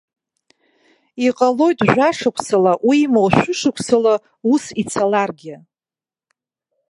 Иҟалоит 1.27 1.79
жәашықәсала, 1.91 2.73
уимоу 2.87 3.29
шәышықәсала 3.37 4.13
ус 4.51 4.63
ицаларгьы! 4.81 5.55